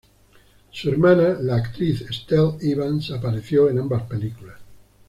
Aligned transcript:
Su 0.71 0.89
hermana, 0.89 1.37
la 1.39 1.57
actriz 1.57 2.01
Estelle 2.01 2.53
Evans, 2.61 3.11
apareció 3.11 3.69
en 3.69 3.77
ambas 3.81 4.01
películas. 4.07 4.57